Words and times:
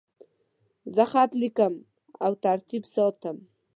زه 0.95 1.03
خط 1.11 1.31
لیکم 1.41 1.73
او 2.25 2.31
ترتیب 2.45 2.83
ساتم. 2.93 3.37